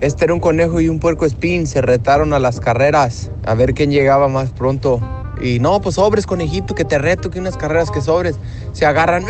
Este 0.00 0.24
era 0.24 0.34
un 0.34 0.40
conejo 0.40 0.80
y 0.80 0.88
un 0.88 0.98
puerco 0.98 1.24
espín. 1.24 1.66
Se 1.66 1.80
retaron 1.80 2.34
a 2.34 2.38
las 2.38 2.60
carreras 2.60 3.30
a 3.46 3.54
ver 3.54 3.72
quién 3.72 3.90
llegaba 3.90 4.28
más 4.28 4.50
pronto. 4.50 5.00
Y 5.40 5.60
no, 5.60 5.80
pues 5.80 5.94
sobres, 5.94 6.26
conejito, 6.26 6.74
que 6.74 6.84
te 6.84 6.98
reto, 6.98 7.30
que 7.30 7.38
unas 7.38 7.56
carreras 7.56 7.90
que 7.90 8.00
sobres. 8.00 8.36
Se 8.72 8.86
agarran. 8.86 9.24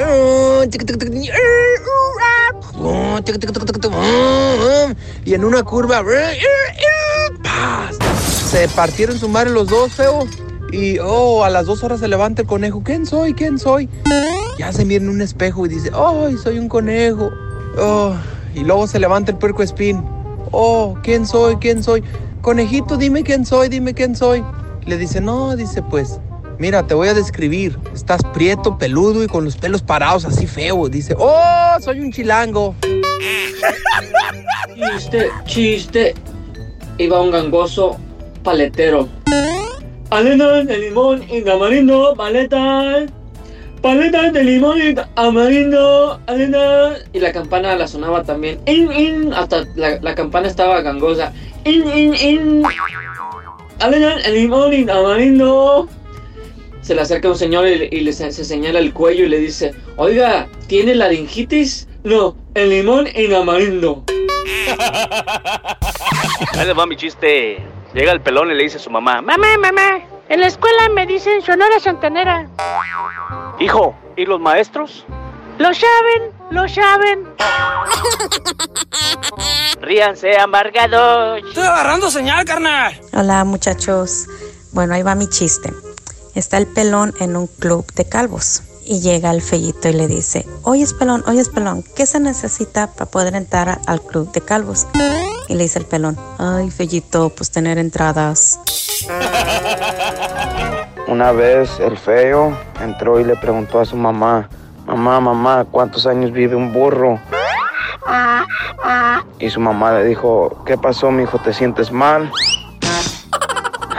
Y 5.24 5.34
en 5.34 5.44
una 5.44 5.62
curva. 5.62 6.02
¡paz! 7.42 7.96
Se 8.50 8.68
partieron 8.68 9.18
su 9.18 9.28
madre 9.28 9.50
los 9.50 9.68
dos, 9.68 9.92
feo. 9.92 10.26
Y 10.74 10.98
oh, 10.98 11.44
a 11.44 11.50
las 11.50 11.66
dos 11.66 11.84
horas 11.84 12.00
se 12.00 12.08
levanta 12.08 12.42
el 12.42 12.48
conejo. 12.48 12.82
¿Quién 12.82 13.06
soy? 13.06 13.32
¿Quién 13.32 13.60
soy? 13.60 13.88
Ya 14.58 14.72
se 14.72 14.84
mira 14.84 15.04
en 15.04 15.08
un 15.08 15.22
espejo 15.22 15.66
y 15.66 15.68
dice, 15.68 15.92
¡ay, 15.94 16.36
soy 16.36 16.58
un 16.58 16.68
conejo! 16.68 17.30
Oh, 17.78 18.12
y 18.56 18.64
luego 18.64 18.88
se 18.88 18.98
levanta 18.98 19.30
el 19.30 19.38
puerco 19.38 19.62
espín. 19.62 20.04
Oh, 20.50 20.96
¿quién 21.04 21.26
soy? 21.26 21.56
¿Quién 21.58 21.80
soy? 21.84 22.02
Conejito, 22.42 22.96
dime 22.96 23.22
quién 23.22 23.46
soy, 23.46 23.68
dime 23.68 23.94
quién 23.94 24.16
soy. 24.16 24.42
Le 24.84 24.98
dice, 24.98 25.20
no, 25.20 25.54
dice, 25.54 25.80
pues, 25.80 26.18
mira, 26.58 26.84
te 26.84 26.94
voy 26.94 27.06
a 27.06 27.14
describir. 27.14 27.78
Estás 27.94 28.22
prieto, 28.32 28.76
peludo 28.76 29.22
y 29.22 29.28
con 29.28 29.44
los 29.44 29.56
pelos 29.56 29.80
parados 29.80 30.24
así 30.24 30.48
feo. 30.48 30.88
Dice, 30.88 31.14
oh, 31.16 31.76
soy 31.80 32.00
un 32.00 32.10
chilango. 32.10 32.74
Chiste, 34.74 35.30
chiste. 35.46 36.14
Iba 36.98 37.20
un 37.20 37.30
gangoso 37.30 37.96
paletero. 38.42 39.08
Paletas 40.14 40.64
de 40.68 40.78
limón 40.78 41.24
y 41.28 41.42
tamarindo, 41.42 42.14
paletas. 42.16 43.10
Paletas 43.82 44.32
de 44.32 44.44
limón 44.44 44.80
y 44.80 44.94
tamarindo, 44.94 46.20
paletas. 46.24 47.04
Y 47.12 47.18
la 47.18 47.32
campana 47.32 47.74
la 47.74 47.88
sonaba 47.88 48.22
también. 48.22 48.60
In, 48.66 48.92
in, 48.92 49.34
hasta 49.34 49.64
la, 49.74 50.14
campana 50.14 50.46
estaba 50.46 50.82
gangosa. 50.82 51.32
In, 51.64 51.88
in, 51.88 52.14
in. 52.14 52.62
Paletas 53.80 54.22
de 54.22 54.30
limón 54.30 54.72
y 54.72 54.84
tamarindo. 54.84 55.88
Se 56.80 56.94
le 56.94 57.00
acerca 57.00 57.28
un 57.28 57.36
señor 57.36 57.66
y, 57.66 58.00
le- 58.00 58.12
se 58.12 58.30
señala 58.30 58.78
el 58.78 58.92
cuello 58.92 59.24
y 59.24 59.28
le 59.28 59.38
dice, 59.40 59.74
oiga, 59.96 60.46
¿tiene 60.68 60.94
laringitis? 60.94 61.88
No, 62.04 62.36
el 62.54 62.70
limón 62.70 63.08
y 63.12 63.26
tamarindo. 63.26 64.04
Ahí 66.52 66.66
les 66.68 66.78
va 66.78 66.86
mi 66.86 66.94
chiste. 66.94 67.73
Llega 67.94 68.10
el 68.10 68.20
pelón 68.20 68.50
y 68.50 68.54
le 68.54 68.64
dice 68.64 68.78
a 68.78 68.80
su 68.80 68.90
mamá, 68.90 69.22
Mamá, 69.22 69.56
mamá, 69.56 70.00
en 70.28 70.40
la 70.40 70.48
escuela 70.48 70.88
me 70.88 71.06
dicen 71.06 71.40
Sonora 71.42 71.78
Santanera. 71.78 72.48
hijo, 73.60 73.94
¿y 74.16 74.26
los 74.26 74.40
maestros? 74.40 75.06
Lo 75.58 75.72
saben, 75.72 76.32
lo 76.50 76.68
saben. 76.68 77.28
Ríanse, 79.80 80.36
amargados. 80.36 81.40
Estoy 81.46 81.62
agarrando 81.62 82.10
señal, 82.10 82.44
carnal. 82.44 83.00
Hola 83.12 83.44
muchachos. 83.44 84.26
Bueno, 84.72 84.94
ahí 84.94 85.04
va 85.04 85.14
mi 85.14 85.28
chiste. 85.28 85.72
Está 86.34 86.58
el 86.58 86.66
pelón 86.66 87.14
en 87.20 87.36
un 87.36 87.46
club 87.46 87.86
de 87.94 88.08
calvos 88.08 88.64
y 88.86 89.00
llega 89.00 89.30
el 89.30 89.42
fellito 89.42 89.88
y 89.88 89.92
le 89.92 90.08
dice, 90.08 90.46
oye 90.62 90.86
pelón, 90.98 91.24
oye 91.26 91.44
pelón, 91.44 91.84
¿qué 91.96 92.06
se 92.06 92.20
necesita 92.20 92.88
para 92.88 93.10
poder 93.10 93.34
entrar 93.34 93.80
al 93.86 94.00
club 94.02 94.30
de 94.32 94.40
calvos? 94.40 94.86
Y 95.48 95.54
le 95.54 95.64
dice 95.64 95.78
el 95.78 95.86
pelón, 95.86 96.16
ay 96.38 96.70
fellito, 96.70 97.30
pues 97.30 97.50
tener 97.50 97.78
entradas. 97.78 98.60
Una 101.06 101.32
vez 101.32 101.70
el 101.80 101.98
feo 101.98 102.56
entró 102.80 103.20
y 103.20 103.24
le 103.24 103.36
preguntó 103.36 103.80
a 103.80 103.84
su 103.84 103.96
mamá, 103.96 104.48
mamá, 104.86 105.20
mamá, 105.20 105.66
¿cuántos 105.70 106.06
años 106.06 106.32
vive 106.32 106.56
un 106.56 106.72
burro? 106.72 107.20
Y 109.38 109.50
su 109.50 109.60
mamá 109.60 109.92
le 109.98 110.04
dijo, 110.04 110.62
¿qué 110.64 110.78
pasó, 110.78 111.10
mijo? 111.10 111.38
¿Te 111.38 111.52
sientes 111.52 111.92
mal? 111.92 112.30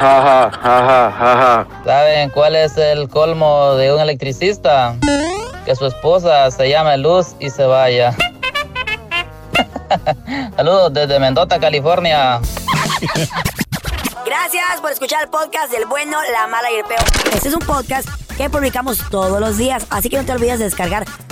Ja, 0.06 0.52
ja, 0.62 1.12
ja, 1.12 1.38
ja. 1.38 1.68
¿Saben 1.84 2.30
cuál 2.30 2.56
es 2.56 2.78
el 2.78 3.10
colmo 3.10 3.74
de 3.76 3.94
un 3.94 4.00
electricista? 4.00 4.96
Que 5.66 5.76
su 5.76 5.86
esposa 5.86 6.50
se 6.52 6.70
llame 6.70 6.98
Luz 6.98 7.36
y 7.40 7.50
se 7.50 7.66
vaya. 7.66 8.16
Saludos 10.56 10.94
desde 10.94 11.20
Mendota, 11.20 11.60
California. 11.60 12.40
Gracias 14.26 14.82
por 14.82 14.92
escuchar 14.92 15.24
el 15.24 15.30
podcast 15.30 15.72
del 15.72 15.86
bueno, 15.86 16.18
la 16.32 16.48
mala 16.48 16.72
y 16.72 16.76
el 16.76 16.86
peor. 16.86 17.04
Este 17.34 17.50
es 17.50 17.54
un 17.54 17.62
podcast 17.62 18.08
que 18.38 18.50
publicamos 18.50 19.00
todos 19.10 19.40
los 19.40 19.58
días, 19.58 19.86
así 19.90 20.10
que 20.10 20.18
no 20.18 20.26
te 20.26 20.32
olvides 20.32 20.60
de 20.60 20.66
descargar 20.66 21.06